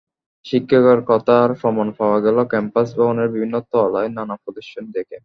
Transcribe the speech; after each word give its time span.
শিক্ষকের 0.45 0.99
কথার 1.09 1.49
প্রমাণ 1.61 1.87
পাওয়া 1.99 2.19
গেল 2.25 2.37
ক্যাম্পাস 2.51 2.87
ভবনের 2.97 3.27
বিভিন্ন 3.33 3.55
তলায় 3.71 4.09
নানা 4.17 4.35
প্রদর্শনী 4.43 4.89
দেখে। 4.97 5.17